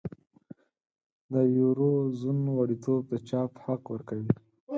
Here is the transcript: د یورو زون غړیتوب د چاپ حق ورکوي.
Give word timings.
د 1.33 1.35
یورو 1.57 1.91
زون 2.19 2.39
غړیتوب 2.57 3.01
د 3.11 3.13
چاپ 3.29 3.51
حق 3.65 3.83
ورکوي. 3.93 4.31